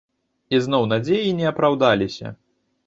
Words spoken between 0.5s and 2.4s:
І зноў надзеі не апраўдаліся.